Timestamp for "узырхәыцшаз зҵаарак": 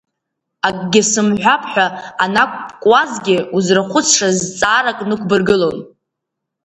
3.55-4.99